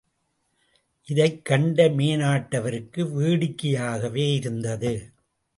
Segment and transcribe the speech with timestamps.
[1.05, 5.11] இதைக் கண்ட மேனாட்டவருக்கு வேடிக்கையாகவே இருந்தது.